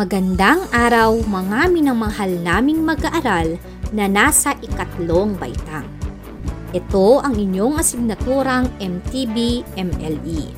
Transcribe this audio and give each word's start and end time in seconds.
Magandang 0.00 0.64
araw 0.72 1.12
mga 1.28 1.68
minamahal 1.68 2.40
naming 2.40 2.88
mag-aaral 2.88 3.60
na 3.92 4.08
nasa 4.08 4.56
ikatlong 4.64 5.36
baitang. 5.36 5.84
Ito 6.72 7.20
ang 7.20 7.36
inyong 7.36 7.76
asignaturang 7.76 8.80
MTB 8.80 9.60
MLE. 9.76 10.56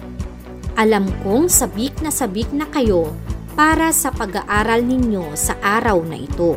Alam 0.79 1.11
kong 1.27 1.51
sabik 1.51 1.91
na 2.07 2.15
sabik 2.15 2.55
na 2.55 2.71
kayo 2.71 3.11
para 3.59 3.91
sa 3.91 4.15
pag-aaral 4.15 4.79
ninyo 4.87 5.35
sa 5.35 5.59
araw 5.59 6.07
na 6.07 6.23
ito. 6.23 6.55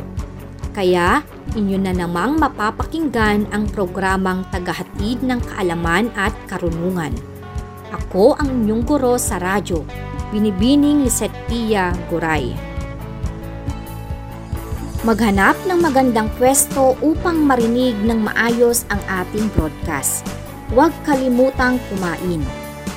Kaya, 0.70 1.26
inyo 1.58 1.82
na 1.82 1.90
namang 1.90 2.38
mapapakinggan 2.38 3.50
ang 3.50 3.66
programang 3.66 4.46
tagahatid 4.54 5.26
ng 5.26 5.42
kaalaman 5.42 6.06
at 6.14 6.30
karunungan. 6.46 7.18
Ako 7.90 8.38
ang 8.38 8.62
inyong 8.62 8.86
guro 8.86 9.18
sa 9.18 9.42
radyo, 9.42 9.82
Binibining 10.30 11.02
Lisette 11.02 11.34
Pia 11.50 11.90
Guray. 12.06 12.75
Maghanap 15.06 15.54
ng 15.70 15.86
magandang 15.86 16.26
pwesto 16.34 16.98
upang 16.98 17.46
marinig 17.46 17.94
ng 18.02 18.26
maayos 18.26 18.82
ang 18.90 18.98
ating 19.06 19.46
broadcast. 19.54 20.26
Huwag 20.74 20.90
kalimutang 21.06 21.78
kumain. 21.86 22.42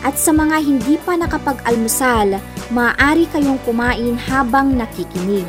At 0.01 0.17
sa 0.17 0.33
mga 0.33 0.57
hindi 0.57 0.97
pa 0.97 1.13
nakapag-almusal, 1.13 2.41
maaari 2.73 3.29
kayong 3.29 3.61
kumain 3.61 4.17
habang 4.17 4.73
nakikinig 4.73 5.45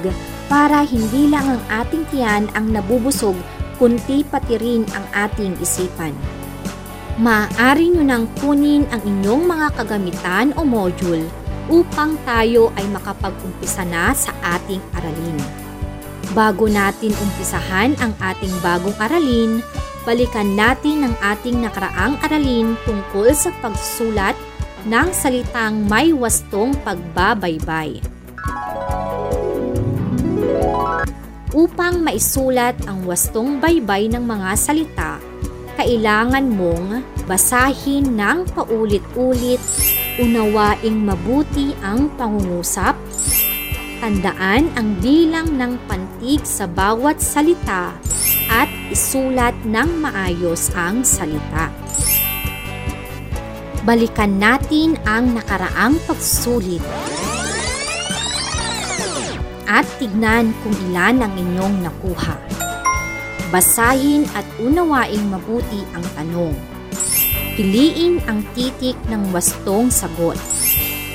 para 0.52 0.84
hindi 0.84 1.32
lang 1.32 1.48
ang 1.48 1.62
ating 1.80 2.04
tiyan 2.12 2.52
ang 2.52 2.76
nabubusog 2.76 3.40
kundi 3.80 4.20
pati 4.28 4.60
rin 4.60 4.84
ang 4.92 5.08
ating 5.16 5.56
isipan. 5.64 6.12
Maaari 7.16 7.88
nyo 7.88 8.04
nang 8.04 8.28
kunin 8.36 8.84
ang 8.92 9.00
inyong 9.00 9.48
mga 9.48 9.80
kagamitan 9.80 10.52
o 10.60 10.68
module 10.68 11.24
upang 11.72 12.20
tayo 12.28 12.68
ay 12.76 12.84
makapag-umpisa 12.92 13.80
na 13.88 14.12
sa 14.12 14.36
ating 14.44 14.84
aralin. 15.00 15.59
Bago 16.30 16.70
natin 16.70 17.10
umpisahan 17.10 17.98
ang 17.98 18.14
ating 18.22 18.54
bagong 18.62 18.94
aralin, 19.02 19.58
balikan 20.06 20.54
natin 20.54 21.10
ang 21.10 21.14
ating 21.18 21.58
nakaraang 21.58 22.14
aralin 22.22 22.78
tungkol 22.86 23.34
sa 23.34 23.50
pagsusulat 23.58 24.38
ng 24.86 25.08
salitang 25.10 25.90
may 25.90 26.14
wastong 26.14 26.70
pagbabaybay. 26.86 27.98
Upang 31.50 32.06
maisulat 32.06 32.78
ang 32.86 33.02
wastong 33.10 33.58
baybay 33.58 34.06
ng 34.06 34.22
mga 34.22 34.50
salita, 34.54 35.18
kailangan 35.74 36.46
mong 36.46 37.02
basahin 37.26 38.14
ng 38.14 38.46
paulit-ulit, 38.54 39.58
unawaing 40.22 41.02
mabuti 41.02 41.74
ang 41.82 42.06
pangungusap, 42.14 42.94
tandaan 44.00 44.72
ang 44.74 44.96
bilang 45.04 45.60
ng 45.60 45.76
pantig 45.84 46.40
sa 46.48 46.64
bawat 46.64 47.20
salita 47.20 47.92
at 48.48 48.66
isulat 48.88 49.52
ng 49.68 50.00
maayos 50.00 50.72
ang 50.72 51.04
salita. 51.04 51.68
Balikan 53.84 54.40
natin 54.40 54.96
ang 55.04 55.36
nakaraang 55.36 56.00
pagsulit 56.08 56.82
at 59.70 59.86
tignan 60.02 60.50
kung 60.66 60.74
ilan 60.90 61.22
ang 61.22 61.32
inyong 61.36 61.76
nakuha. 61.84 62.36
Basahin 63.54 64.26
at 64.34 64.46
unawaing 64.58 65.30
mabuti 65.30 65.84
ang 65.94 66.04
tanong. 66.18 66.56
Piliin 67.54 68.18
ang 68.26 68.42
titik 68.56 68.96
ng 69.12 69.30
wastong 69.30 69.92
sagot. 69.92 70.38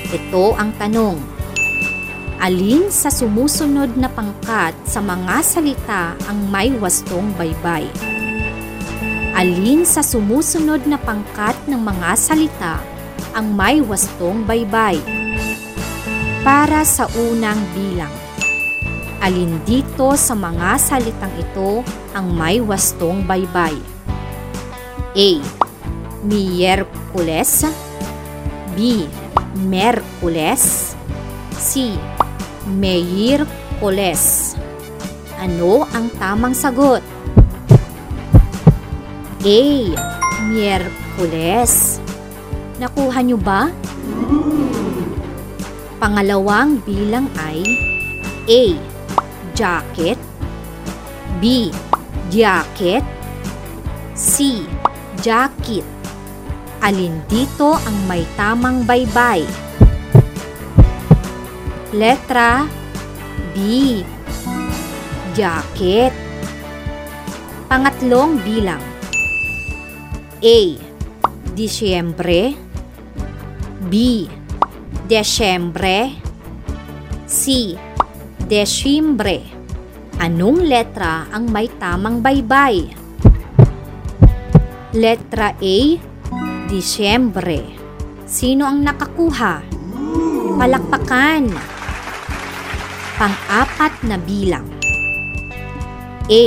Ito 0.08 0.54
ang 0.56 0.72
tanong. 0.78 1.35
Alin 2.36 2.92
sa 2.92 3.08
sumusunod 3.08 3.96
na 3.96 4.12
pangkat 4.12 4.76
sa 4.84 5.00
mga 5.00 5.40
salita 5.40 6.12
ang 6.28 6.52
may 6.52 6.68
wastong 6.68 7.32
baybay? 7.32 7.88
Alin 9.32 9.88
sa 9.88 10.04
sumusunod 10.04 10.84
na 10.84 11.00
pangkat 11.00 11.56
ng 11.64 11.80
mga 11.80 12.10
salita 12.12 12.76
ang 13.32 13.56
may 13.56 13.80
wastong 13.80 14.44
baybay? 14.44 15.00
Para 16.44 16.84
sa 16.84 17.08
unang 17.16 17.56
bilang. 17.72 18.12
Alin 19.24 19.56
dito 19.64 20.12
sa 20.20 20.36
mga 20.36 20.76
salitang 20.76 21.32
ito 21.40 21.80
ang 22.12 22.36
may 22.36 22.60
wastong 22.60 23.24
baybay? 23.24 23.80
A. 25.16 25.30
Miyerkules 26.20 27.64
B. 28.76 29.08
Merkules 29.56 30.92
C. 31.56 31.96
Meyerkules 32.66 34.58
Ano 35.38 35.86
ang 35.94 36.10
tamang 36.18 36.50
sagot? 36.50 36.98
A. 39.46 39.62
Miyerkules 40.50 42.02
Nakuha 42.82 43.22
nyo 43.22 43.38
ba? 43.38 43.70
Pangalawang 46.02 46.82
bilang 46.82 47.30
ay 47.38 47.62
A. 48.50 48.62
Jacket 49.54 50.18
B. 51.38 51.70
Jacket 52.28 53.06
C. 54.18 54.66
Jacket 55.22 55.86
Alin 56.82 57.22
dito 57.30 57.78
ang 57.78 57.96
may 58.10 58.26
tamang 58.34 58.82
baybay? 58.82 59.65
Letra 61.96 62.68
B. 63.56 64.04
Jacket 65.32 66.12
Pangatlong 67.72 68.36
bilang 68.44 68.84
A. 70.44 70.58
Disyembre 71.56 72.52
B. 73.88 74.28
Desyembre 75.08 76.20
C. 77.24 77.72
Desyembre 78.44 79.40
Anong 80.20 80.68
letra 80.68 81.32
ang 81.32 81.48
may 81.48 81.72
tamang 81.80 82.20
baybay? 82.20 82.92
Letra 84.92 85.56
A. 85.56 85.78
Disyembre 86.68 87.64
Sino 88.28 88.68
ang 88.68 88.84
nakakuha? 88.84 89.64
Palakpakan 90.60 91.75
Pang-apat 93.16 94.04
na 94.04 94.20
bilang 94.20 94.68
A. 96.28 96.44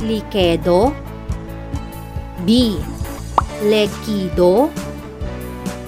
Likedo 0.00 0.96
B. 2.48 2.80
Lekido 3.68 4.72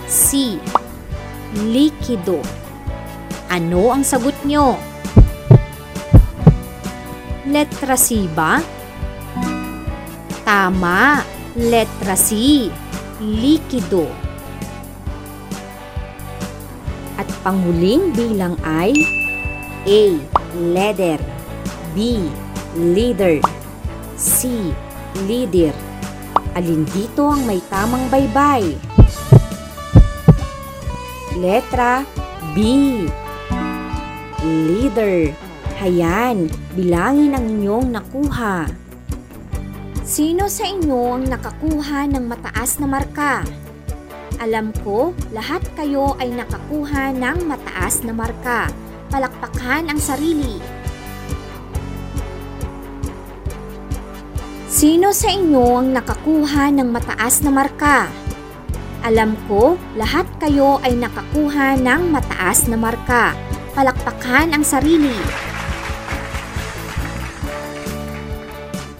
C. 0.04 0.60
Likido 1.72 2.44
Ano 3.48 3.96
ang 3.96 4.04
sagot 4.04 4.36
nyo? 4.44 4.76
Letra 7.48 7.96
C 7.96 8.28
ba? 8.28 8.60
Tama! 10.44 11.24
Letra 11.56 12.12
C. 12.12 12.68
Likido 13.24 14.04
At 17.16 17.24
panghuling 17.40 18.12
bilang 18.12 18.60
ay 18.60 19.21
A. 19.82 20.02
Leather 20.54 21.18
B. 21.96 22.28
Leader 22.76 23.42
C. 24.16 24.70
Leader 25.28 25.74
Alin 26.52 26.84
dito 26.92 27.32
ang 27.32 27.48
may 27.48 27.64
tamang 27.72 28.12
baybay? 28.12 28.76
Letra 31.40 32.04
B. 32.52 32.60
Leader. 34.44 35.32
Hayan, 35.80 36.52
bilangin 36.76 37.32
ang 37.32 37.48
inyong 37.48 37.88
nakuha. 37.88 38.68
Sino 40.04 40.44
sa 40.52 40.68
inyo 40.68 41.16
ang 41.16 41.24
nakakuha 41.24 42.04
ng 42.12 42.24
mataas 42.28 42.76
na 42.76 42.86
marka? 42.86 43.40
Alam 44.36 44.76
ko, 44.84 45.16
lahat 45.32 45.64
kayo 45.72 46.12
ay 46.20 46.36
nakakuha 46.36 47.16
ng 47.16 47.48
mataas 47.48 48.04
na 48.04 48.12
marka. 48.12 48.68
Palakpakan 49.12 49.92
ang 49.92 50.00
sarili. 50.00 50.56
Sino 54.72 55.12
sa 55.12 55.28
inyo 55.28 55.84
ang 55.84 55.92
nakakuha 55.92 56.72
ng 56.72 56.88
mataas 56.88 57.44
na 57.44 57.52
marka? 57.52 58.08
Alam 59.04 59.36
ko, 59.44 59.76
lahat 60.00 60.24
kayo 60.40 60.80
ay 60.80 60.96
nakakuha 60.96 61.76
ng 61.76 62.08
mataas 62.08 62.64
na 62.72 62.80
marka. 62.80 63.36
Palakpakan 63.76 64.56
ang 64.56 64.64
sarili. 64.64 65.12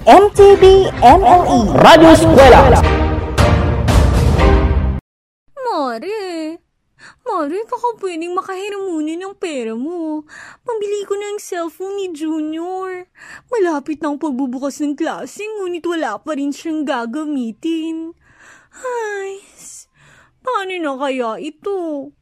MTV 0.04 0.92
MLE 1.00 1.60
Radyo 1.72 2.08
Eskwela. 2.12 3.01
Mare, 7.42 7.66
baka 7.66 7.98
pwedeng 7.98 8.38
makahiram 8.38 8.86
muna 8.86 9.18
ng 9.18 9.34
pera 9.34 9.74
mo. 9.74 10.22
Pambili 10.62 11.02
ko 11.02 11.18
ng 11.18 11.42
cellphone 11.42 11.98
ni 11.98 12.06
Junior. 12.14 13.10
Malapit 13.50 13.98
na 13.98 14.14
ang 14.14 14.18
pagbubukas 14.22 14.78
ng 14.78 14.94
klase, 14.94 15.42
ngunit 15.42 15.82
wala 15.82 16.22
pa 16.22 16.38
rin 16.38 16.54
siyang 16.54 16.86
gagamitin. 16.86 18.14
Ay, 18.78 19.42
paano 20.38 20.70
na 20.70 20.94
kaya 20.94 21.30
ito? 21.42 22.14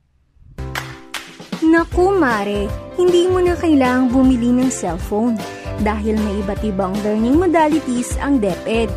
Naku, 1.69 2.17
Mare, 2.17 2.65
hindi 2.97 3.29
mo 3.29 3.45
na 3.45 3.53
kailangang 3.61 4.09
bumili 4.17 4.57
ng 4.57 4.73
cellphone 4.73 5.37
dahil 5.85 6.17
may 6.17 6.41
iba't 6.41 6.65
ibang 6.65 6.97
learning 7.05 7.37
modalities 7.37 8.17
ang 8.25 8.41
DepEd, 8.41 8.89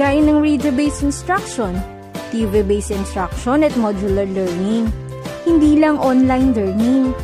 gaya 0.00 0.24
ng 0.24 0.40
reader-based 0.40 1.04
instruction, 1.04 1.76
TV-based 2.32 2.96
instruction 2.96 3.60
at 3.60 3.76
modular 3.76 4.24
learning. 4.24 4.88
Hindi 5.46 5.78
lang 5.78 6.02
online 6.02 6.50
learning. 6.58 7.14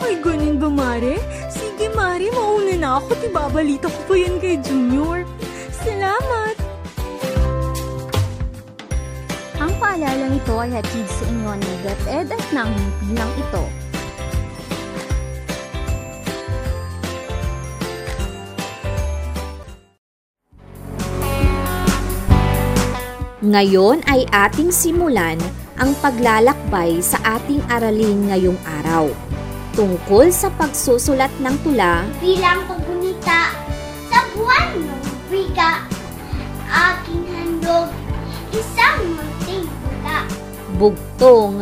Ay, 0.00 0.16
ganun 0.24 0.56
ba, 0.56 0.72
Mare? 0.72 1.20
Sige, 1.52 1.92
Mare, 1.92 2.32
mauna 2.32 2.72
na 2.72 2.90
ako. 2.96 3.20
Tibabalita 3.20 3.92
ko 3.92 4.00
pa 4.08 4.14
yan 4.16 4.40
kay 4.40 4.56
Junior. 4.64 5.20
Salamat! 5.84 6.56
Ang 9.60 9.76
paalalang 9.76 10.40
ito 10.40 10.56
ay 10.56 10.72
hatid 10.72 11.04
sa 11.04 11.24
inyo 11.28 11.52
ng 11.52 11.76
DepEd 11.84 12.26
at 12.32 12.44
ng 12.48 12.72
lang 13.12 13.32
ito. 13.36 13.64
Ngayon 23.44 24.00
ay 24.08 24.24
ating 24.32 24.72
simulan 24.72 25.36
ang 25.78 25.96
paglalakbay 26.02 27.00
sa 27.00 27.20
ating 27.38 27.62
aralin 27.70 28.28
ngayong 28.28 28.58
araw. 28.82 29.08
Tungkol 29.72 30.28
sa 30.28 30.52
pagsusulat 30.52 31.32
ng 31.40 31.56
tula, 31.64 32.04
bilang 32.20 32.60
pagunita 32.68 33.56
sa 34.12 34.18
buwan 34.36 34.76
ng 34.76 35.04
biga. 35.32 35.88
Aking 36.72 37.24
handog, 37.32 37.88
isang 38.52 39.16
munting 39.16 39.64
bula. 39.64 40.18
bugtong, 40.76 41.56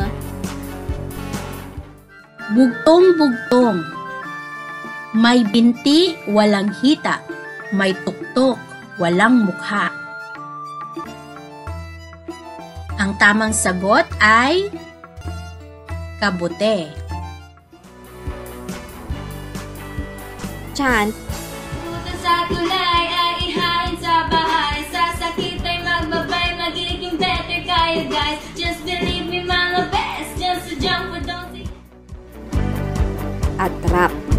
Bugtong-bugtong. 2.50 3.78
May 5.14 5.46
binti, 5.46 6.18
walang 6.26 6.74
hita. 6.82 7.22
May 7.70 7.94
tuktok, 8.02 8.58
walang 8.98 9.46
mukha. 9.46 10.00
Ang 13.00 13.17
tamang 13.17 13.56
sagot 13.56 14.05
ay 14.20 14.69
kabute. 16.20 16.93
chant, 20.76 21.12
Puto 21.81 22.12
sa 22.25 22.49
tulay 22.49 23.05
ay 23.08 23.52
ihain 23.52 23.97
sa 24.00 24.25
bahay. 24.32 24.81
Sasakit 24.88 25.61
ay 25.61 25.85
magbabay, 25.85 26.56
magiging 26.56 27.20
better 27.20 27.61
kayo 27.69 28.08
guys. 28.08 28.41
Just 28.56 28.85
believe 28.88 29.29
me 29.29 29.44
mga 29.44 29.93
best, 29.93 30.31
just 30.41 30.73
a 30.73 30.76
jump 30.81 31.12
but 31.12 31.25
don't 31.29 31.52
think 31.52 31.69
at 33.61 34.29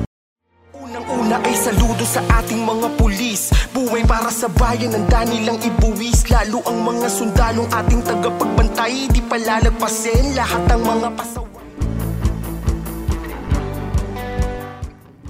Unang-una 1.31 1.47
ay 1.47 1.55
saludo 1.55 2.03
sa 2.03 2.19
ating 2.43 2.59
mga 2.59 2.91
pulis 2.99 3.55
Buhay 3.71 4.03
para 4.03 4.27
sa 4.27 4.51
bayan, 4.51 4.91
handa 4.91 5.23
nilang 5.23 5.63
ibuwis 5.63 6.27
Lalo 6.27 6.59
ang 6.67 6.83
mga 6.83 7.07
sundalong 7.07 7.71
ating 7.71 8.03
tagapagbantay 8.03 9.07
Di 9.07 9.23
palalagpasin 9.31 10.35
lahat 10.35 10.59
ng 10.67 10.81
mga 10.83 11.07
pasaway 11.15 11.67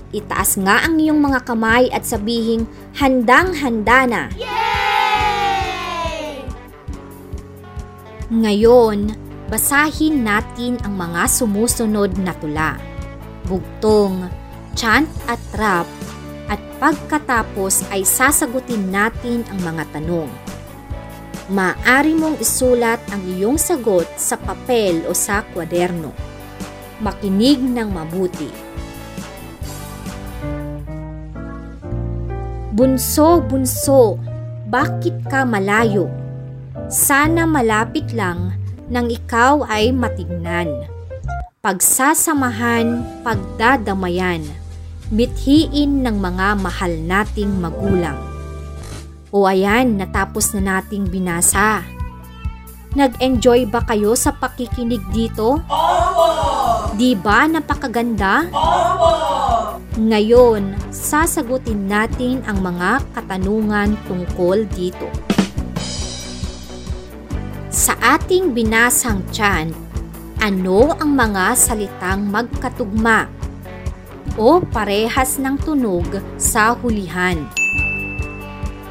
Itaas 0.09 0.57
nga 0.57 0.89
ang 0.89 0.97
iyong 0.97 1.21
mga 1.21 1.45
kamay 1.45 1.85
at 1.93 2.03
sabihing 2.03 2.67
handang-handa 2.99 4.03
na. 4.09 4.23
Ngayon, 8.27 9.15
basahin 9.47 10.27
natin 10.27 10.81
ang 10.83 10.99
mga 10.99 11.31
sumusunod 11.31 12.11
na 12.19 12.35
tula. 12.35 12.75
Bugtong, 13.47 14.40
chant 14.75 15.09
at 15.27 15.39
rap 15.57 15.87
at 16.51 16.59
pagkatapos 16.83 17.87
ay 17.91 18.03
sasagutin 18.03 18.91
natin 18.91 19.47
ang 19.47 19.59
mga 19.63 19.83
tanong. 19.95 20.31
Maaari 21.51 22.15
mong 22.15 22.39
isulat 22.39 22.99
ang 23.11 23.23
iyong 23.27 23.59
sagot 23.59 24.07
sa 24.15 24.39
papel 24.39 25.03
o 25.07 25.11
sa 25.11 25.43
kwaderno. 25.51 26.15
Makinig 27.03 27.59
ng 27.59 27.89
mabuti. 27.91 28.47
Bunso, 32.71 33.43
bunso, 33.43 34.15
bakit 34.71 35.27
ka 35.27 35.43
malayo? 35.43 36.07
Sana 36.87 37.43
malapit 37.43 38.15
lang 38.15 38.55
nang 38.87 39.11
ikaw 39.11 39.67
ay 39.67 39.91
matignan. 39.91 40.87
Pagsasamahan, 41.59 43.03
pagdadamayan, 43.27 44.60
mithiin 45.11 46.07
ng 46.07 46.17
mga 46.23 46.55
mahal 46.55 46.95
nating 47.03 47.51
magulang. 47.59 48.15
O 49.27 49.43
ayan, 49.43 49.99
natapos 49.99 50.55
na 50.55 50.79
nating 50.79 51.11
binasa. 51.11 51.83
Nag-enjoy 52.95 53.67
ba 53.67 53.83
kayo 53.83 54.15
sa 54.15 54.31
pakikinig 54.31 55.03
dito? 55.11 55.59
Di 56.95 57.15
ba 57.15 57.47
napakaganda? 57.47 58.47
Ngayon, 59.99 60.91
sasagutin 60.91 61.91
natin 61.91 62.43
ang 62.47 62.63
mga 62.63 63.03
katanungan 63.11 63.95
tungkol 64.07 64.63
dito. 64.71 65.07
Sa 67.67 67.95
ating 67.99 68.55
binasang 68.55 69.23
tiyan, 69.31 69.75
ano 70.39 70.95
ang 70.95 71.11
mga 71.15 71.55
salitang 71.55 72.27
magkatugma 72.27 73.40
o 74.39 74.63
parehas 74.63 75.39
ng 75.39 75.55
tunog 75.59 76.07
sa 76.39 76.75
hulihan? 76.77 77.39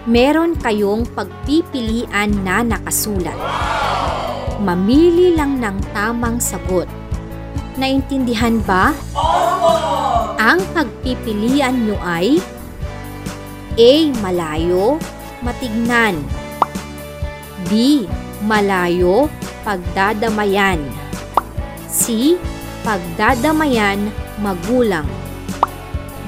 Meron 0.09 0.57
kayong 0.57 1.05
pagpipilian 1.13 2.33
na 2.41 2.65
nakasulat. 2.65 3.37
Mamili 4.61 5.37
lang 5.37 5.61
ng 5.61 5.77
tamang 5.93 6.41
sagot. 6.41 6.89
Naintindihan 7.77 8.61
ba? 8.65 8.93
Ang 10.41 10.61
pagpipilian 10.73 11.85
nyo 11.85 11.97
ay 12.01 12.41
A. 13.77 13.93
Malayo, 14.25 14.97
matignan 15.41 16.21
B. 17.69 18.05
Malayo, 18.41 19.29
pagdadamayan 19.63 20.81
C. 21.87 22.35
Pagdadamayan, 22.81 24.09
magulang 24.41 25.05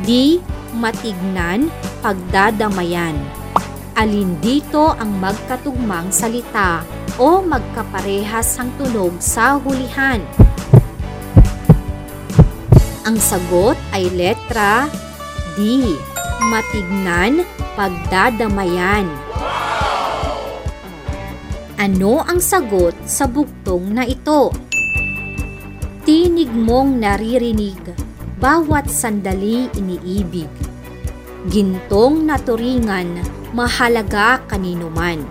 D. 0.02 0.40
Matignan, 0.73 1.68
pagdadamayan 2.00 3.42
Alin 3.92 4.40
dito 4.40 4.97
ang 4.97 5.21
magkatugmang 5.21 6.09
salita 6.09 6.80
o 7.21 7.44
magkaparehas 7.44 8.56
ang 8.56 8.73
tunog 8.80 9.21
sa 9.21 9.61
hulihan? 9.61 10.16
Ang 13.04 13.21
sagot 13.21 13.76
ay 13.92 14.09
letra 14.16 14.88
D. 15.61 15.85
Matignan, 16.49 17.44
pagdadamayan. 17.76 19.04
Ano 21.76 22.25
ang 22.25 22.40
sagot 22.40 22.97
sa 23.04 23.28
bugtong 23.28 23.92
na 23.92 24.09
ito? 24.09 24.56
Tinig 26.09 26.49
mong 26.49 26.97
naririnig, 26.97 27.78
bawat 28.42 28.90
sandali 28.90 29.70
iniibig. 29.78 30.50
Gintong 31.46 32.26
naturingan, 32.26 33.22
mahalaga 33.54 34.42
kanino 34.50 34.90
man. 34.90 35.22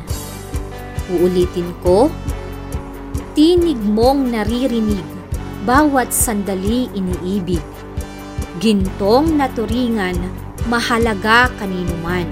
Uulitin 1.12 1.76
ko, 1.84 2.08
Tinig 3.36 3.80
mong 3.84 4.32
naririnig, 4.32 5.04
bawat 5.68 6.16
sandali 6.16 6.88
iniibig. 6.96 7.64
Gintong 8.64 9.36
naturingan, 9.36 10.16
mahalaga 10.72 11.52
kanino 11.60 11.96
man. 12.00 12.32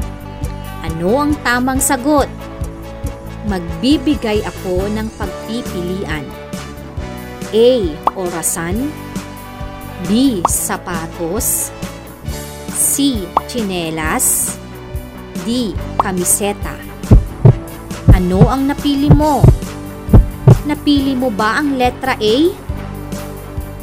Ano 0.87 1.27
ang 1.27 1.35
tamang 1.43 1.83
sagot? 1.83 2.31
Magbibigay 3.51 4.43
ako 4.47 4.87
ng 4.91 5.07
pagpipilian. 5.19 6.23
A. 7.51 7.71
Orasan 8.15 9.08
B. 10.07 10.39
Sapatos 10.47 11.75
C. 12.71 13.27
Chinelas 13.51 14.55
D. 15.43 15.75
Kamiseta 15.99 16.79
Ano 18.15 18.47
ang 18.47 18.71
napili 18.71 19.11
mo? 19.11 19.43
Napili 20.63 21.19
mo 21.19 21.27
ba 21.27 21.59
ang 21.59 21.75
letra 21.75 22.15
A? 22.15 22.35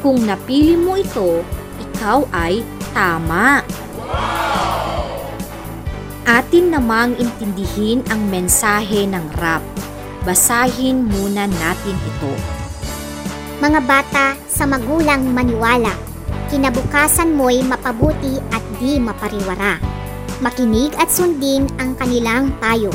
Kung 0.01 0.25
napili 0.25 0.79
mo 0.79 0.97
ito, 0.97 1.45
ikaw 1.83 2.25
ay 2.33 2.65
tama. 2.97 3.61
Atin 6.25 6.73
namang 6.73 7.13
intindihin 7.21 8.01
ang 8.09 8.25
mensahe 8.33 9.05
ng 9.05 9.27
rap. 9.37 9.61
Basahin 10.25 11.05
muna 11.05 11.45
natin 11.45 11.97
ito. 11.97 12.33
Mga 13.61 13.81
bata, 13.85 14.27
sa 14.47 14.65
magulang 14.65 15.29
maniwala. 15.37 16.06
Kinabukasan 16.47 17.35
mo'y 17.35 17.67
mapabuti 17.67 18.39
at 18.55 18.63
di 18.79 19.03
mapariwara. 19.03 19.83
Makinig 20.39 20.95
at 20.95 21.11
sundin 21.11 21.67
ang 21.83 21.99
kanilang 21.99 22.55
payo. 22.63 22.95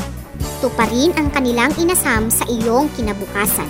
Tuparin 0.64 1.12
ang 1.20 1.28
kanilang 1.28 1.68
inasam 1.76 2.32
sa 2.32 2.48
iyong 2.48 2.88
kinabukasan. 2.96 3.68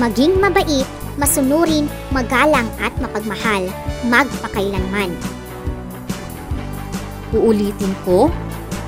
Maging 0.00 0.40
mabait, 0.40 0.88
masunurin, 1.20 1.92
magalang 2.08 2.64
at 2.80 2.96
mapagmahal, 3.04 3.68
magpakailanman. 4.08 5.12
Uulitin 7.36 7.92
ko, 8.08 8.32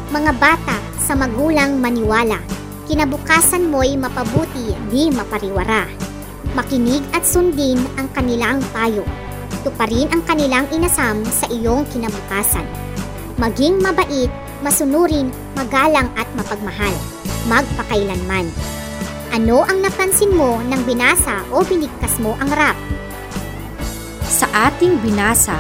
Mga 0.09 0.33
bata, 0.41 0.79
sa 1.05 1.13
magulang 1.13 1.77
maniwala. 1.83 2.41
Kinabukasan 2.89 3.69
mo'y 3.69 4.01
mapabuti, 4.01 4.73
di 4.89 5.13
mapariwara. 5.13 5.85
Makinig 6.57 7.03
at 7.13 7.29
sundin 7.29 7.83
ang 8.01 8.09
kanilang 8.15 8.63
payo. 8.73 9.03
Tuparin 9.65 10.13
ang 10.13 10.23
kanilang 10.29 10.69
inasam 10.71 11.25
sa 11.25 11.49
iyong 11.49 11.89
kinabukasan. 11.89 12.69
Maging 13.41 13.81
mabait, 13.81 14.31
masunurin, 14.61 15.33
magalang 15.57 16.13
at 16.15 16.29
mapagmahal. 16.37 16.93
Magpakailanman. 17.49 18.47
Ano 19.35 19.65
ang 19.67 19.83
napansin 19.83 20.37
mo 20.37 20.61
nang 20.69 20.85
binasa 20.85 21.43
o 21.51 21.65
binigkas 21.65 22.21
mo 22.21 22.37
ang 22.39 22.53
rap? 22.55 22.77
sa 24.35 24.51
ating 24.67 24.99
binasa, 24.99 25.55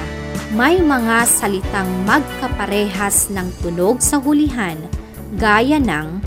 may 0.50 0.82
mga 0.82 1.23
salitang 1.30 1.87
magkaparehas 2.02 3.30
ng 3.30 3.46
tunog 3.62 4.02
sa 4.02 4.18
hulihan 4.18 4.75
gaya 5.38 5.78
ng 5.78 6.18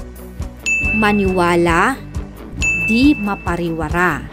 maniwala, 0.96 2.00
di 2.88 3.12
mapariwara, 3.19 4.24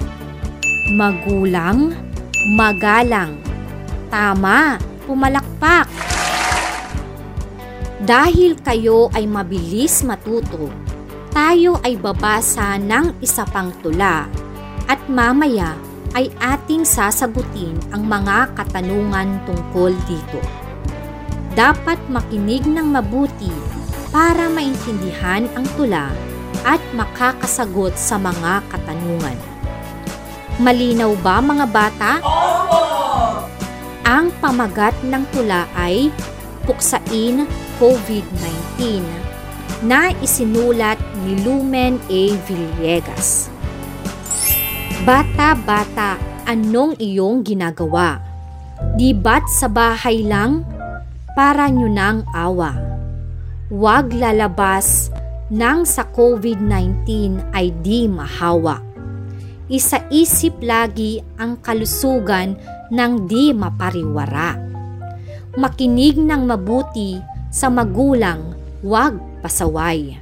magulang, 0.94 1.90
magalang, 2.44 3.40
tama, 4.12 4.76
pumalakpak. 5.08 5.88
Dahil 8.04 8.60
kayo 8.60 9.08
ay 9.16 9.24
mabilis 9.24 10.04
matuto, 10.04 10.68
tayo 11.32 11.80
ay 11.80 11.96
babasa 11.96 12.76
ng 12.76 13.16
isa 13.24 13.48
pang 13.48 13.72
tula 13.80 14.28
at 14.84 15.00
mamaya 15.08 15.72
ay 16.12 16.28
ating 16.36 16.84
sasagutin 16.84 17.80
ang 17.96 18.04
mga 18.04 18.52
katanungan 18.52 19.40
tungkol 19.48 19.96
dito. 20.04 20.40
Dapat 21.56 21.96
makinig 22.12 22.68
ng 22.68 22.92
mabuti 22.92 23.50
para 24.12 24.52
maintindihan 24.52 25.48
ang 25.56 25.64
tula 25.80 26.12
at 26.62 26.78
makakasagot 26.92 27.96
sa 27.96 28.20
mga 28.20 28.60
katanungan. 28.68 29.53
Malinaw 30.54 31.18
ba 31.18 31.42
mga 31.42 31.66
bata? 31.66 32.12
Ang 34.06 34.30
pamagat 34.38 34.94
ng 35.02 35.26
tula 35.34 35.66
ay 35.75 36.14
Puksain 36.62 37.42
COVID-19 37.82 39.02
na 39.82 40.14
isinulat 40.23 40.94
ni 41.26 41.42
Lumen 41.42 41.99
A. 42.06 42.23
Villegas. 42.46 43.50
Bata-bata, 45.02 46.23
anong 46.46 47.02
iyong 47.02 47.42
ginagawa? 47.42 48.23
Di 48.94 49.11
ba't 49.11 49.50
sa 49.50 49.66
bahay 49.66 50.23
lang? 50.23 50.62
Para 51.34 51.66
nyo 51.66 51.90
nang 51.90 52.23
awa. 52.30 52.78
Huwag 53.75 54.14
lalabas 54.14 55.11
nang 55.50 55.82
sa 55.82 56.06
COVID-19 56.14 57.42
ay 57.50 57.75
di 57.82 58.06
mahawa. 58.06 58.84
Isa-isip 59.64 60.61
lagi 60.61 61.25
ang 61.40 61.56
kalusugan 61.56 62.52
ng 62.92 63.12
di 63.25 63.49
mapariwara. 63.56 64.61
Makinig 65.56 66.21
ng 66.21 66.44
mabuti 66.44 67.16
sa 67.49 67.73
magulang, 67.73 68.52
huwag 68.85 69.16
pasaway. 69.40 70.21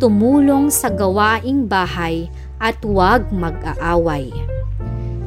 Tumulong 0.00 0.72
sa 0.72 0.88
gawaing 0.88 1.68
bahay 1.68 2.32
at 2.56 2.80
huwag 2.80 3.28
mag-aaway. 3.28 4.32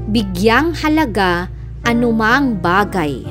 Bigyang 0.10 0.74
halaga 0.74 1.46
anumang 1.86 2.58
bagay. 2.58 3.22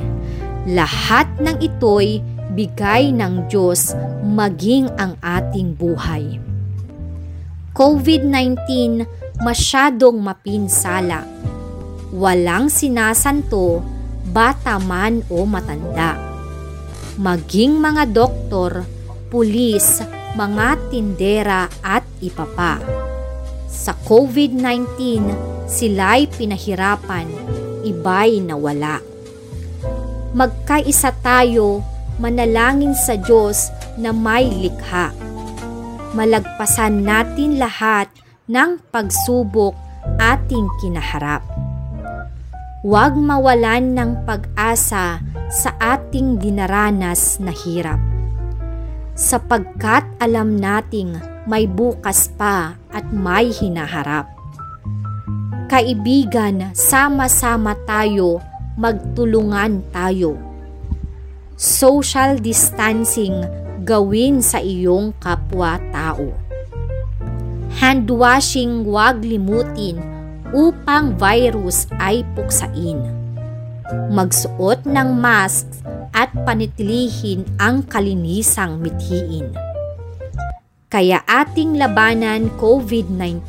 Lahat 0.71 1.27
ng 1.43 1.59
ito'y 1.59 2.23
bigay 2.55 3.11
ng 3.11 3.51
Diyos 3.51 3.99
maging 4.23 4.87
ang 5.03 5.19
ating 5.19 5.75
buhay. 5.75 6.39
COVID-19 7.75 8.59
masyadong 9.41 10.21
mapinsala. 10.21 11.25
Walang 12.13 12.69
sinasanto, 12.69 13.81
bata 14.29 14.77
man 14.77 15.25
o 15.33 15.49
matanda. 15.49 16.21
Maging 17.17 17.81
mga 17.81 18.13
doktor, 18.13 18.85
pulis, 19.33 20.05
mga 20.37 20.69
tindera 20.93 21.63
at 21.81 22.05
iba 22.21 22.45
pa. 22.53 22.77
Sa 23.71 23.97
COVID-19, 24.05 25.25
sila'y 25.65 26.29
pinahirapan, 26.29 27.27
iba'y 27.87 28.45
nawala. 28.45 29.01
Magkaisa 30.37 31.17
tayo, 31.25 31.83
manalangin 32.21 32.93
sa 32.93 33.17
Diyos 33.17 33.73
na 33.97 34.13
may 34.13 34.47
likha. 34.47 35.11
Malagpasan 36.13 37.07
natin 37.07 37.57
lahat 37.57 38.11
ng 38.51 38.83
pagsubok 38.91 39.79
ating 40.19 40.67
kinaharap. 40.83 41.47
Huwag 42.83 43.15
mawalan 43.15 43.95
ng 43.95 44.27
pag-asa 44.27 45.23
sa 45.47 45.71
ating 45.79 46.43
dinaranas 46.43 47.39
na 47.39 47.55
hirap. 47.55 48.03
Sapagkat 49.15 50.03
alam 50.19 50.59
nating 50.59 51.15
may 51.47 51.71
bukas 51.71 52.27
pa 52.35 52.75
at 52.91 53.07
may 53.15 53.55
hinaharap. 53.55 54.27
Kaibigan, 55.71 56.75
sama-sama 56.75 57.79
tayo, 57.87 58.43
magtulungan 58.75 59.87
tayo. 59.95 60.35
Social 61.55 62.43
distancing 62.43 63.47
gawin 63.87 64.43
sa 64.43 64.59
iyong 64.59 65.15
kapwa-tao. 65.23 66.50
Hand 67.81 68.13
washing 68.13 68.85
huwag 68.85 69.25
limutin 69.25 69.97
upang 70.53 71.17
virus 71.17 71.89
ay 71.97 72.21
puksain. 72.37 73.01
Magsuot 74.13 74.85
ng 74.85 75.17
mask 75.17 75.65
at 76.13 76.29
panitilihin 76.45 77.49
ang 77.57 77.81
kalinisang 77.89 78.85
mithiin. 78.85 79.57
Kaya 80.93 81.25
ating 81.25 81.81
labanan 81.81 82.53
COVID-19. 82.61 83.49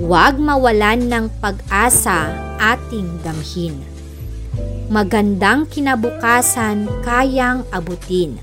Huwag 0.00 0.40
mawalan 0.40 1.04
ng 1.04 1.26
pag-asa 1.36 2.32
ating 2.56 3.20
damhin. 3.20 3.76
Magandang 4.88 5.68
kinabukasan 5.68 6.88
kayang 7.04 7.68
abutin. 7.76 8.40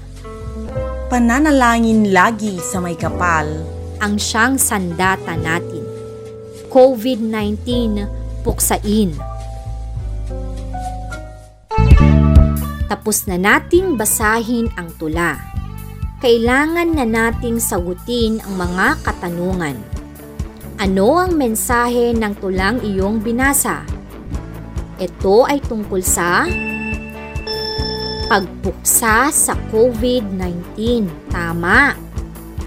Pananalangin 1.10 2.14
lagi 2.14 2.62
sa 2.62 2.78
may 2.78 2.94
kapal. 2.94 3.79
Ang 4.00 4.16
siyang 4.16 4.56
sandata 4.56 5.36
natin. 5.36 5.84
COVID-19 6.72 7.68
puksain. 8.48 9.12
Tapos 12.88 13.28
na 13.28 13.36
nating 13.36 14.00
basahin 14.00 14.72
ang 14.80 14.88
tula. 14.96 15.36
Kailangan 16.24 16.96
na 16.96 17.04
nating 17.04 17.60
sagutin 17.60 18.40
ang 18.40 18.56
mga 18.56 19.04
katanungan. 19.04 19.76
Ano 20.80 21.20
ang 21.20 21.36
mensahe 21.36 22.16
ng 22.16 22.34
tulang 22.40 22.80
iyong 22.80 23.20
binasa? 23.20 23.84
Ito 24.96 25.44
ay 25.44 25.60
tungkol 25.60 26.00
sa 26.00 26.48
pagpuksa 28.32 29.28
sa 29.28 29.54
COVID-19. 29.76 31.08
Tama. 31.28 32.09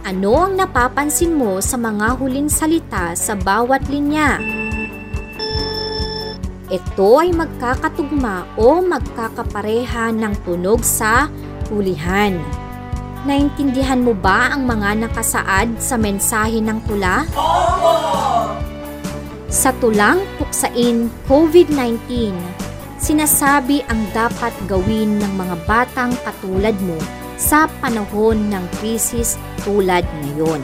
Ano 0.03 0.35
ang 0.35 0.59
napapansin 0.59 1.31
mo 1.31 1.63
sa 1.63 1.79
mga 1.79 2.19
huling 2.19 2.51
salita 2.51 3.15
sa 3.15 3.39
bawat 3.39 3.87
linya? 3.87 4.43
Ito 6.67 7.23
ay 7.23 7.31
magkakatugma 7.31 8.59
o 8.59 8.83
magkakapareha 8.83 10.11
ng 10.11 10.35
tunog 10.43 10.83
sa 10.83 11.31
hulihan. 11.71 12.35
Naintindihan 13.23 14.03
mo 14.03 14.11
ba 14.11 14.51
ang 14.51 14.67
mga 14.67 15.07
nakasaad 15.07 15.79
sa 15.79 15.95
mensahe 15.95 16.59
ng 16.59 16.83
tula? 16.91 17.23
Sa 19.47 19.71
tulang 19.79 20.19
puksain 20.35 21.15
COVID-19, 21.31 22.35
sinasabi 22.99 23.87
ang 23.87 24.03
dapat 24.11 24.51
gawin 24.67 25.23
ng 25.23 25.31
mga 25.39 25.57
batang 25.63 26.11
katulad 26.27 26.75
mo 26.83 27.22
sa 27.43 27.67
panahon 27.83 28.55
ng 28.55 28.65
krisis 28.79 29.35
tulad 29.67 30.07
ngayon. 30.23 30.63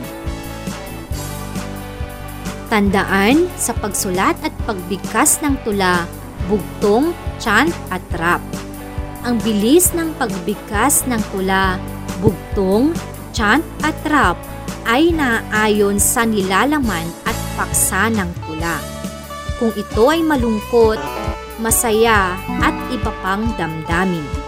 Tandaan 2.71 3.51
sa 3.59 3.75
pagsulat 3.75 4.39
at 4.39 4.55
pagbigkas 4.63 5.43
ng 5.43 5.59
tula, 5.67 6.07
bugtong, 6.47 7.11
chant 7.43 7.75
at 7.91 7.99
rap. 8.15 8.39
Ang 9.27 9.41
bilis 9.43 9.91
ng 9.91 10.15
pagbigkas 10.15 11.03
ng 11.09 11.19
tula, 11.35 11.75
bugtong, 12.23 12.95
chant 13.35 13.65
at 13.83 13.97
rap 14.07 14.39
ay 14.87 15.11
naaayon 15.11 15.99
sa 15.99 16.23
nilalaman 16.23 17.09
at 17.27 17.35
paksa 17.59 18.07
ng 18.13 18.31
tula. 18.47 18.79
Kung 19.59 19.75
ito 19.75 20.07
ay 20.07 20.23
malungkot, 20.23 21.01
masaya 21.59 22.39
at 22.63 22.75
iba 22.95 23.11
pang 23.19 23.43
damdamin. 23.59 24.38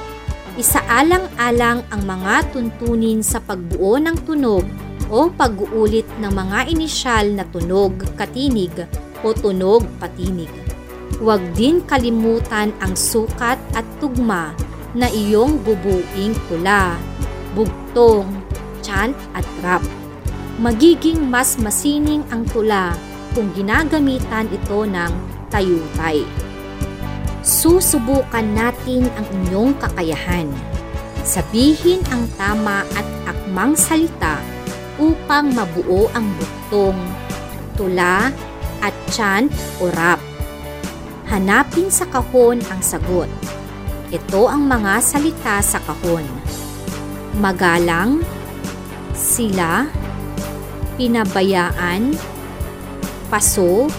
Isaalang-alang 0.61 1.89
ang 1.89 2.01
mga 2.05 2.53
tuntunin 2.53 3.25
sa 3.25 3.41
pagbuo 3.41 3.97
ng 3.97 4.13
tunog 4.29 4.61
o 5.09 5.25
pag-uulit 5.33 6.05
ng 6.21 6.29
mga 6.29 6.69
inisyal 6.69 7.33
na 7.33 7.49
tunog 7.49 7.97
katinig 8.13 8.69
o 9.25 9.33
tunog 9.33 9.81
patinig. 9.97 10.53
Huwag 11.17 11.41
din 11.57 11.81
kalimutan 11.81 12.69
ang 12.77 12.93
sukat 12.93 13.57
at 13.73 13.85
tugma 13.97 14.53
na 14.93 15.09
iyong 15.09 15.57
bubuing 15.65 16.37
tula, 16.45 16.93
bugtong, 17.57 18.29
chant 18.85 19.17
at 19.33 19.45
rap. 19.65 19.81
Magiging 20.61 21.25
mas 21.25 21.57
masining 21.57 22.21
ang 22.29 22.45
tula 22.45 22.93
kung 23.33 23.49
ginagamitan 23.57 24.45
ito 24.53 24.85
ng 24.85 25.09
tayutay. 25.49 26.21
Susubukan 27.41 28.45
natin 28.53 29.09
ang 29.17 29.25
inyong 29.41 29.73
kakayahan. 29.81 30.45
Sabihin 31.25 32.05
ang 32.13 32.29
tama 32.37 32.85
at 32.93 33.07
akmang 33.25 33.73
salita 33.73 34.37
upang 35.01 35.49
mabuo 35.49 36.05
ang 36.13 36.29
bugtong, 36.37 36.97
tula, 37.73 38.29
at 38.81 38.93
chant 39.09 39.49
o 39.81 39.89
rap. 39.89 40.21
Hanapin 41.33 41.89
sa 41.89 42.05
kahon 42.09 42.61
ang 42.69 42.81
sagot. 42.85 43.29
Ito 44.13 44.45
ang 44.45 44.69
mga 44.69 45.01
salita 45.01 45.65
sa 45.65 45.81
kahon. 45.81 46.25
Magalang, 47.41 48.21
sila, 49.17 49.89
pinabayaan, 50.99 52.13
paso, 53.33 53.89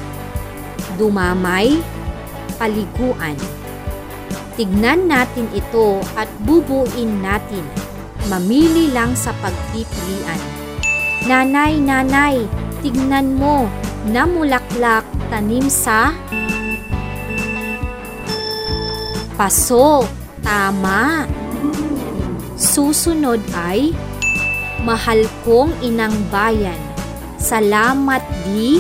dumamay, 0.94 1.80
paliguan. 2.62 3.34
Tignan 4.54 5.10
natin 5.10 5.50
ito 5.50 5.98
at 6.14 6.30
bubuin 6.46 7.18
natin. 7.18 7.66
Mamili 8.30 8.94
lang 8.94 9.18
sa 9.18 9.34
pagpipilian. 9.42 10.38
Nanay, 11.26 11.82
nanay, 11.82 12.46
tignan 12.86 13.34
mo, 13.34 13.66
namulaklak 14.06 15.02
tanim 15.26 15.66
sa 15.66 16.14
paso. 19.34 20.06
Tama. 20.42 21.26
Susunod 22.54 23.42
ay 23.58 23.90
mahal 24.86 25.26
kong 25.42 25.74
inang 25.82 26.14
bayan. 26.30 26.78
Salamat 27.42 28.22
di 28.46 28.78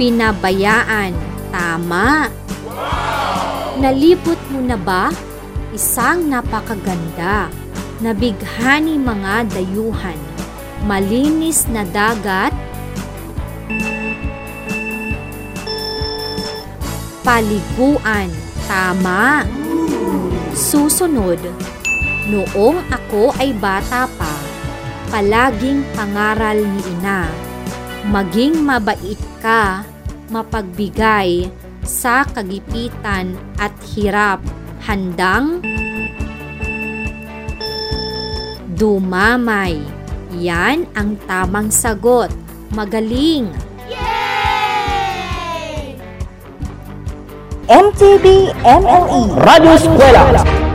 pinabayaan. 0.00 1.12
Tama. 1.52 2.32
Nalibot 3.76 4.40
mo 4.48 4.64
na 4.64 4.80
ba? 4.80 5.12
Isang 5.76 6.24
napakaganda. 6.32 7.52
Nabighani 8.00 8.96
mga 8.96 9.52
dayuhan. 9.52 10.16
Malinis 10.88 11.68
na 11.68 11.84
dagat. 11.84 12.56
Paliguan. 17.20 18.32
Tama. 18.64 19.44
Susunod. 20.56 21.44
Noong 22.24 22.88
ako 22.88 23.36
ay 23.36 23.52
bata 23.52 24.06
pa, 24.06 24.34
palaging 25.10 25.82
pangaral 25.98 26.62
ni 26.62 26.80
ina 26.94 27.50
maging 28.08 28.64
mabait 28.64 29.20
ka, 29.44 29.84
mapagbigay 30.30 31.50
sa 31.84 32.24
kagipitan 32.24 33.34
at 33.58 33.74
hirap, 33.92 34.38
handang 34.86 35.60
dumamay. 38.80 39.76
Yan 40.40 40.88
ang 40.96 41.20
tamang 41.28 41.68
sagot. 41.68 42.32
Magaling! 42.72 43.50
MTV 47.70 48.50
MLE 48.66 49.20
Radyo 49.36 49.70
Eskwela. 49.78 50.69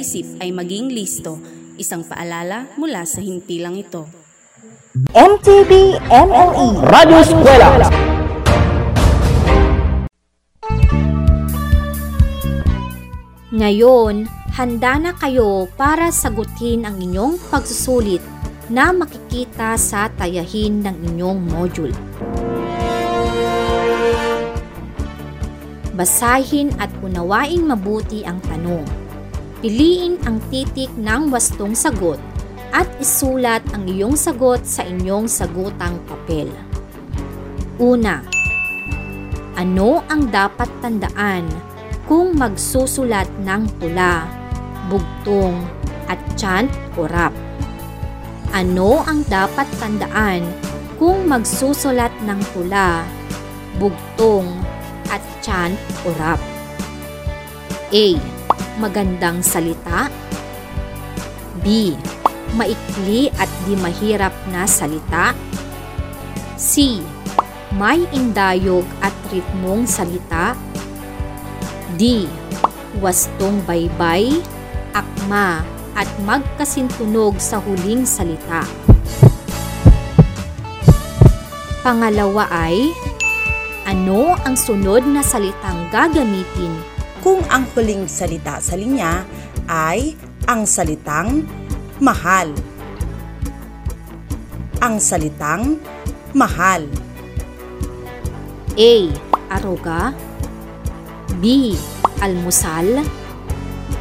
Isip 0.00 0.40
ay 0.40 0.50
maging 0.50 0.88
listo 0.88 1.36
Isang 1.76 2.08
paalala 2.08 2.72
mula 2.80 3.04
sa 3.04 3.20
himpilang 3.20 3.76
ito 3.76 4.20
MTV 5.14 6.02
MLE 6.10 6.66
Radyo 6.82 7.18
Eskwela. 7.22 7.70
Ngayon, 13.54 14.26
handa 14.58 14.98
na 14.98 15.14
kayo 15.14 15.70
para 15.78 16.10
sagutin 16.10 16.82
ang 16.82 16.98
inyong 16.98 17.38
pagsusulit 17.54 18.18
na 18.66 18.90
makikita 18.90 19.78
sa 19.78 20.10
tayahin 20.10 20.82
ng 20.82 20.96
inyong 21.14 21.38
module. 21.38 21.94
Basahin 25.94 26.74
at 26.82 26.90
unawain 26.98 27.62
mabuti 27.62 28.26
ang 28.26 28.42
tanong. 28.42 28.99
Piliin 29.60 30.16
ang 30.24 30.40
titik 30.48 30.88
ng 30.96 31.28
wastong 31.28 31.76
sagot 31.76 32.16
at 32.72 32.88
isulat 32.96 33.60
ang 33.76 33.84
iyong 33.84 34.16
sagot 34.16 34.64
sa 34.64 34.80
inyong 34.88 35.28
sagutang 35.28 36.00
papel. 36.08 36.48
Una, 37.76 38.24
ano 39.60 40.00
ang 40.08 40.32
dapat 40.32 40.64
tandaan 40.80 41.44
kung 42.08 42.40
magsusulat 42.40 43.28
ng 43.44 43.68
tula, 43.76 44.24
bugtong, 44.88 45.60
at 46.08 46.16
chant 46.40 46.72
o 46.96 47.04
rap? 47.04 47.36
Ano 48.56 49.04
ang 49.04 49.28
dapat 49.28 49.68
tandaan 49.76 50.40
kung 50.96 51.28
magsusulat 51.28 52.16
ng 52.24 52.40
tula, 52.56 53.04
bugtong, 53.76 54.48
at 55.12 55.20
chant 55.44 55.76
o 56.08 56.16
rap? 56.16 56.40
A. 57.92 58.39
magandang 58.80 59.44
salita? 59.44 60.08
B. 61.60 61.92
Maikli 62.56 63.28
at 63.36 63.52
di 63.68 63.76
mahirap 63.76 64.32
na 64.48 64.64
salita? 64.64 65.36
C. 66.56 67.04
May 67.76 68.08
indayog 68.16 68.88
at 69.04 69.12
ritmong 69.28 69.84
salita? 69.84 70.56
D. 72.00 72.24
Wastong 73.04 73.60
baybay, 73.68 74.40
akma 74.96 75.60
at 75.92 76.08
magkasintunog 76.24 77.36
sa 77.36 77.60
huling 77.60 78.08
salita. 78.08 78.64
Pangalawa 81.84 82.48
ay, 82.48 82.88
ano 83.84 84.40
ang 84.40 84.56
sunod 84.56 85.04
na 85.04 85.20
salitang 85.20 85.84
gagamitin 85.92 86.89
kung 87.20 87.44
ang 87.52 87.68
huling 87.76 88.08
salita 88.08 88.58
sa 88.64 88.76
linya 88.76 89.24
ay 89.68 90.16
ang 90.48 90.64
salitang 90.64 91.44
mahal. 92.00 92.48
Ang 94.80 94.96
salitang 94.96 95.76
mahal. 96.32 96.88
A. 98.80 98.92
Aruga 99.52 100.16
B. 101.38 101.76
Almusal 102.24 103.04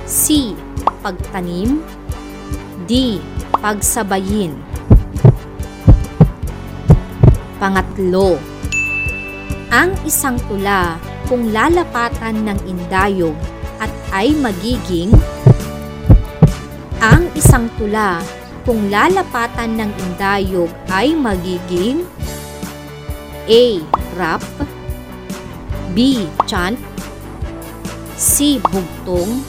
C. 0.08 0.56
Pagtanim 1.04 1.84
D. 2.88 3.20
Pagsabayin 3.60 4.56
Pangatlo 7.60 8.40
Ang 9.68 9.92
isang 10.08 10.40
tula 10.48 11.09
kung 11.30 11.54
lalapatan 11.54 12.42
ng 12.42 12.60
indayog 12.66 13.38
at 13.78 13.94
ay 14.10 14.34
magiging 14.34 15.14
Ang 16.98 17.30
isang 17.38 17.70
tula 17.78 18.18
kung 18.66 18.90
lalapatan 18.90 19.78
ng 19.78 19.92
indayog 20.10 20.74
ay 20.90 21.14
magiging 21.14 22.02
A. 23.46 23.66
Rap 24.18 24.42
B. 25.94 26.26
Chant 26.50 26.76
C. 28.18 28.58
Bugtong 28.60 29.46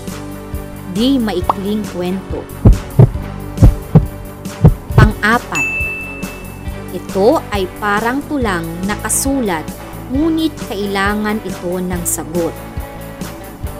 D. 0.92 1.16
Maikling 1.16 1.80
kwento 1.96 2.44
Pang-apat 4.92 5.64
Ito 6.92 7.40
ay 7.50 7.64
parang 7.80 8.20
tulang 8.28 8.68
nakasulat 8.84 9.79
ngunit 10.11 10.51
kailangan 10.66 11.38
ito 11.46 11.73
ng 11.79 12.03
sagot. 12.03 12.55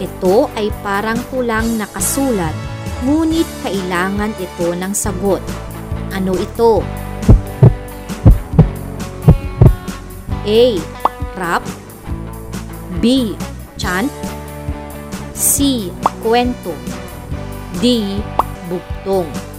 Ito 0.01 0.49
ay 0.57 0.71
parang 0.81 1.19
tulang 1.29 1.77
nakasulat 1.77 2.55
ngunit 3.05 3.49
kailangan 3.67 4.33
ito 4.39 4.73
ng 4.73 4.93
sagot. 4.95 5.43
Ano 6.15 6.33
ito? 6.39 6.81
A. 10.47 10.63
Rap 11.37 11.65
B. 13.03 13.35
Chant 13.77 14.11
C. 15.35 15.89
Kwento 16.21 16.73
D. 17.81 18.19
Bugtong 18.71 19.51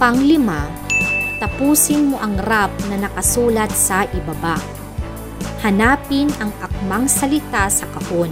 Panglima, 0.00 0.64
tapusin 1.40 2.12
mo 2.12 2.20
ang 2.20 2.36
rap 2.44 2.68
na 2.92 3.08
nakasulat 3.08 3.72
sa 3.72 4.04
ibaba. 4.12 4.60
Hanapin 5.64 6.28
ang 6.36 6.52
akmang 6.60 7.08
salita 7.08 7.66
sa 7.72 7.88
kahon. 7.96 8.30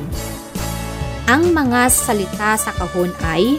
Ang 1.28 1.56
mga 1.56 1.88
salita 1.88 2.56
sa 2.60 2.72
kahon 2.76 3.12
ay 3.24 3.56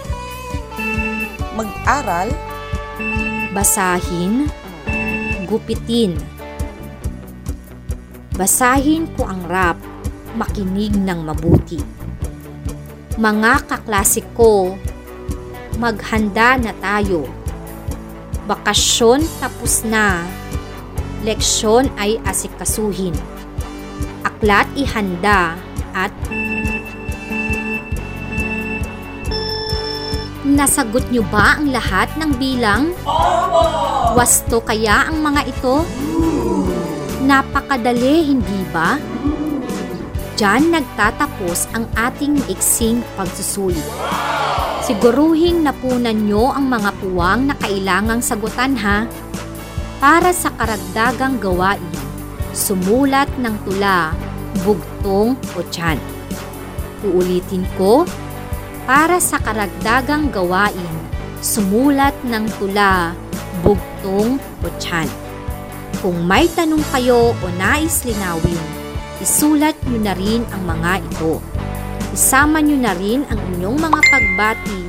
Mag-aral, 1.59 2.31
basahin, 3.51 4.47
gupitin. 5.43 6.15
Basahin 8.39 9.11
ko 9.19 9.27
ang 9.27 9.43
rap, 9.43 9.75
makinig 10.39 10.95
ng 10.95 11.19
mabuti. 11.19 11.83
Mga 13.19 13.67
kaklasik 13.67 14.23
ko, 14.39 14.79
maghanda 15.75 16.55
na 16.55 16.71
tayo. 16.79 17.27
Bakasyon 18.49 19.21
tapos 19.37 19.85
na. 19.85 20.25
Leksyon 21.21 21.85
ay 22.01 22.17
asikasuhin. 22.25 23.13
Aklat 24.25 24.65
ihanda 24.73 25.53
at 25.93 26.09
Nasagot 30.49 31.05
niyo 31.13 31.21
ba 31.29 31.61
ang 31.61 31.69
lahat 31.69 32.09
ng 32.17 32.31
bilang? 32.41 32.89
Opo! 33.05 34.17
Wasto 34.17 34.65
kaya 34.65 35.05
ang 35.05 35.21
mga 35.21 35.45
ito? 35.45 35.85
Napakadali, 37.21 38.33
hindi 38.33 38.65
ba? 38.73 38.97
Diyan 40.35 40.73
nagtatapos 40.73 41.69
ang 41.77 41.85
ating 41.93 42.41
iksing 42.49 43.05
pagsusulit. 43.13 43.85
Siguruhing 44.89 45.61
napunan 45.61 46.17
nyo 46.25 46.49
ang 46.49 46.65
mga 46.65 46.97
puwang 46.97 47.45
na 47.45 47.53
kailangang 47.61 48.25
sagutan 48.25 48.73
ha. 48.81 49.05
Para 50.01 50.33
sa 50.33 50.49
karagdagang 50.57 51.37
gawain, 51.37 51.93
sumulat 52.57 53.29
ng 53.37 53.53
tula, 53.69 54.17
bugtong 54.65 55.37
o 55.53 55.59
tiyan. 55.69 56.01
Uulitin 57.05 57.69
ko, 57.77 58.01
para 58.89 59.21
sa 59.21 59.37
karagdagang 59.37 60.33
gawain, 60.33 60.89
sumulat 61.37 62.17
ng 62.25 62.49
tula, 62.57 63.13
bugtong 63.61 64.41
o 64.41 64.67
tiyan. 64.81 65.05
Kung 66.01 66.17
may 66.25 66.49
tanong 66.49 66.81
kayo 66.89 67.37
o 67.37 67.45
nais 67.61 68.01
linawin, 68.09 68.57
isulat 69.21 69.77
nyo 69.85 70.01
na 70.01 70.17
rin 70.17 70.41
ang 70.49 70.65
mga 70.65 71.05
ito. 71.13 71.37
Isama 72.19 72.59
nyo 72.59 72.75
na 72.75 72.91
rin 72.99 73.23
ang 73.31 73.39
inyong 73.55 73.79
mga 73.79 73.99
pagbati 74.11 74.81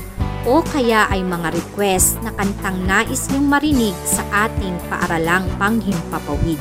o 0.51 0.67
kaya 0.67 1.07
ay 1.15 1.23
mga 1.23 1.55
request 1.55 2.19
na 2.27 2.35
kantang 2.35 2.83
nais 2.83 3.31
nyong 3.31 3.47
marinig 3.47 3.95
sa 4.03 4.51
ating 4.51 4.75
paaralang 4.91 5.47
panghimpapawid. 5.55 6.59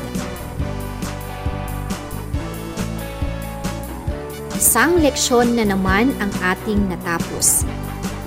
Isang 4.53 5.01
leksyon 5.01 5.57
na 5.57 5.65
naman 5.65 6.13
ang 6.21 6.29
ating 6.37 6.85
natapos. 6.85 7.65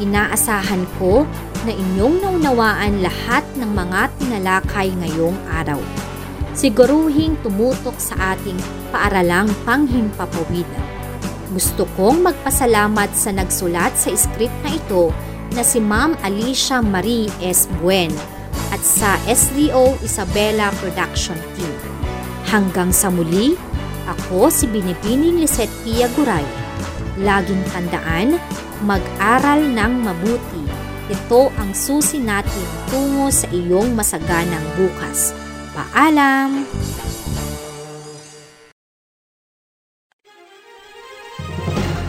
Inaasahan 0.03 0.83
ko 0.99 1.23
na 1.63 1.71
inyong 1.71 2.27
naunawaan 2.27 3.07
lahat 3.07 3.47
ng 3.55 3.71
mga 3.71 4.11
tinalakay 4.19 4.91
ngayong 4.91 5.39
araw. 5.47 5.79
Siguruhing 6.59 7.39
tumutok 7.47 8.03
sa 8.03 8.35
ating 8.35 8.59
paaralang 8.91 9.47
panghimpapawid. 9.63 10.92
Gusto 11.53 11.85
kong 12.01 12.25
magpasalamat 12.25 13.13
sa 13.13 13.29
nagsulat 13.29 13.93
sa 14.01 14.09
script 14.17 14.57
na 14.65 14.73
ito 14.73 15.13
na 15.53 15.61
si 15.61 15.85
Ma'am 15.85 16.17
Alicia 16.25 16.81
Marie 16.81 17.29
S. 17.45 17.69
Buen 17.85 18.09
at 18.73 18.81
sa 18.81 19.21
SDO 19.29 20.01
Isabela 20.01 20.73
Production 20.81 21.37
Team. 21.53 21.77
Hanggang 22.49 22.89
sa 22.89 23.13
muli, 23.13 23.53
ako 24.09 24.49
si 24.49 24.65
Binibining 24.65 25.45
Lisette 25.45 25.73
Pia 25.85 26.09
Guray. 26.17 26.45
Laging 27.21 27.61
tandaan, 27.69 28.41
mag-aral 28.89 29.61
ng 29.61 29.93
mabuti. 30.09 30.65
Ito 31.13 31.53
ang 31.61 31.77
susi 31.77 32.17
natin 32.17 32.65
tungo 32.89 33.29
sa 33.29 33.45
iyong 33.53 33.93
masaganang 33.93 34.65
bukas. 34.81 35.37
Paalam! 35.77 36.65